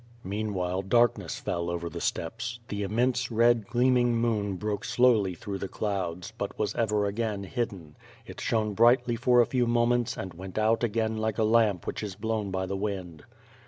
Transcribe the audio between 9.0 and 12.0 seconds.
for a few moments and went out again like a lamp